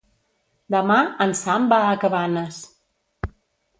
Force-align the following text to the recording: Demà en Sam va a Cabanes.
Demà 0.75 0.95
en 1.27 1.37
Sam 1.41 1.69
va 1.75 1.77
a 1.91 1.93
Cabanes. 2.05 2.61